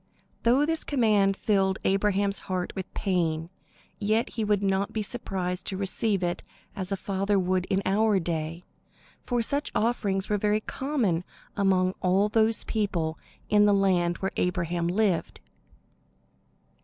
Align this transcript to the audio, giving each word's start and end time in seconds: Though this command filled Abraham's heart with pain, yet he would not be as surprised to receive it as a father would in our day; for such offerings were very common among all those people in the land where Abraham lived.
Though 0.41 0.65
this 0.65 0.83
command 0.83 1.37
filled 1.37 1.77
Abraham's 1.83 2.39
heart 2.49 2.73
with 2.75 2.91
pain, 2.95 3.51
yet 3.99 4.29
he 4.29 4.43
would 4.43 4.63
not 4.63 4.91
be 4.93 5.01
as 5.01 5.05
surprised 5.07 5.67
to 5.67 5.77
receive 5.77 6.23
it 6.23 6.41
as 6.75 6.91
a 6.91 6.95
father 6.97 7.37
would 7.37 7.65
in 7.65 7.83
our 7.85 8.17
day; 8.17 8.63
for 9.27 9.43
such 9.43 9.71
offerings 9.75 10.27
were 10.27 10.39
very 10.39 10.61
common 10.61 11.23
among 11.55 11.93
all 12.01 12.29
those 12.29 12.63
people 12.63 13.19
in 13.47 13.67
the 13.67 13.75
land 13.75 14.17
where 14.17 14.31
Abraham 14.37 14.87
lived. 14.87 15.39